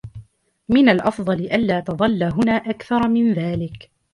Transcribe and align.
من 0.69 0.89
الأفضل 0.89 1.39
ألا 1.51 1.79
تظل 1.79 2.23
هنا 2.23 2.51
أكثر 2.53 3.07
من 3.07 3.33
ذلك. 3.33 3.91